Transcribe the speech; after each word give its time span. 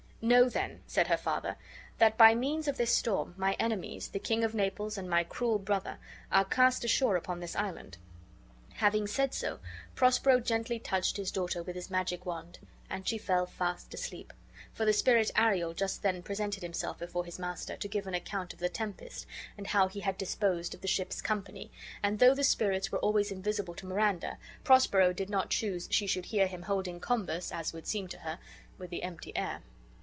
"Know 0.23 0.49
then," 0.49 0.83
said 0.85 1.07
her 1.07 1.17
father, 1.17 1.55
""that 1.97 2.15
by 2.15 2.35
means 2.35 2.67
of 2.67 2.77
this 2.77 2.91
storm, 2.93 3.33
my 3.37 3.53
enemies, 3.53 4.09
the 4.09 4.19
King 4.19 4.43
of 4.43 4.53
Naples 4.53 4.95
and 4.95 5.09
my 5.09 5.23
cruel 5.23 5.57
brother, 5.57 5.97
are 6.31 6.45
cast 6.45 6.83
ashore 6.85 7.15
upon 7.15 7.39
this 7.39 7.55
island." 7.55 7.97
Having 8.73 9.07
so 9.07 9.27
said, 9.31 9.57
Prospero 9.95 10.39
gently 10.39 10.77
touched 10.77 11.17
his 11.17 11.31
daughter 11.31 11.63
with 11.63 11.75
his 11.75 11.89
magic 11.89 12.23
wand, 12.23 12.59
and 12.87 13.07
she 13.07 13.17
fell 13.17 13.47
fast 13.47 13.91
asleep; 13.95 14.31
for 14.71 14.85
the 14.85 14.93
spirit 14.93 15.31
Ariel 15.35 15.73
just 15.73 16.03
then 16.03 16.21
presented 16.21 16.61
himself 16.61 16.99
before 16.99 17.25
his 17.25 17.39
master., 17.39 17.75
to 17.77 17.87
give 17.87 18.05
an 18.05 18.13
account 18.13 18.53
of 18.53 18.59
the 18.59 18.69
tempest, 18.69 19.25
and 19.57 19.65
how 19.65 19.87
he 19.87 20.01
had 20.01 20.19
disposed 20.19 20.75
of 20.75 20.81
the 20.81 20.87
ship's 20.87 21.19
company, 21.19 21.71
and 22.03 22.19
though 22.19 22.35
the 22.35 22.43
spirits 22.43 22.91
were 22.91 22.99
always 22.99 23.31
invisible 23.31 23.73
to 23.73 23.87
Miranda, 23.87 24.37
Prospero 24.63 25.13
did 25.13 25.31
not 25.31 25.49
choose 25.49 25.87
she 25.89 26.05
should 26.05 26.25
hear 26.25 26.45
him 26.45 26.61
holding 26.61 26.99
converse 26.99 27.51
(as 27.51 27.73
would 27.73 27.87
seem 27.87 28.07
to 28.07 28.19
her) 28.19 28.37
with 28.77 28.91
the 28.91 29.01
empty 29.01 29.35
air. 29.35 29.63